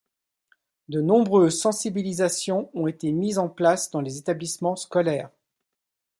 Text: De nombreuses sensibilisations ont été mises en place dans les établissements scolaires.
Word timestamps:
De 0.89 0.99
nombreuses 0.99 1.59
sensibilisations 1.61 2.71
ont 2.73 2.87
été 2.87 3.11
mises 3.11 3.37
en 3.37 3.47
place 3.49 3.91
dans 3.91 4.01
les 4.01 4.17
établissements 4.17 4.75
scolaires. 4.75 5.29